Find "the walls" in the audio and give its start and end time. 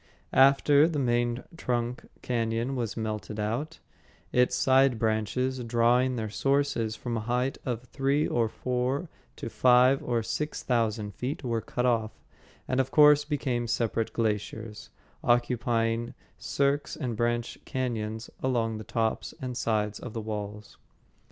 20.13-20.79